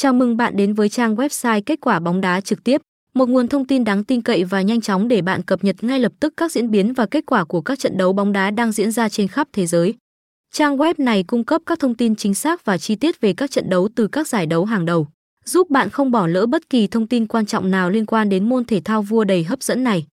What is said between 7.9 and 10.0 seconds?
đấu bóng đá đang diễn ra trên khắp thế giới.